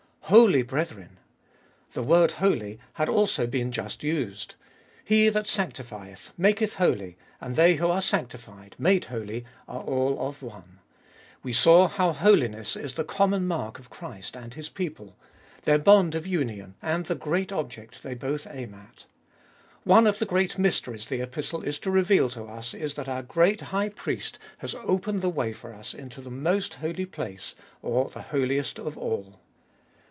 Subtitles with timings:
[0.33, 1.17] Holy brethren!
[1.91, 4.55] The word holy had also been just used.
[5.03, 10.41] He that sanctifieth, maketh holy, and they who are sanctified, made holy, are all of
[10.41, 10.79] one.
[11.43, 15.17] We saw how holiness is the common mark of Christ and His people:
[15.65, 19.07] their bond of union, and the great object they both aim at.
[19.83, 23.21] One of the great mysteries the Epistle is to reveal to us is that our
[23.23, 28.09] great High Priest has opened the way for us into the Most Holy Place or
[28.09, 29.41] the Holiest of All.